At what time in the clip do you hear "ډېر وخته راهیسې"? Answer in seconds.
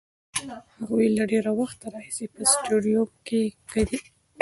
1.31-2.25